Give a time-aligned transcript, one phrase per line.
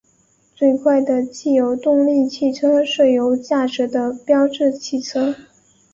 [0.55, 5.35] 最快的汽油动力汽车是由驾驶的标致汽车。